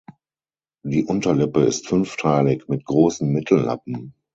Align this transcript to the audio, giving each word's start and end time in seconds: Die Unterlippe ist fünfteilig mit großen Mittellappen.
Die 0.83 1.05
Unterlippe 1.05 1.59
ist 1.61 1.87
fünfteilig 1.87 2.67
mit 2.67 2.85
großen 2.85 3.31
Mittellappen. 3.31 4.15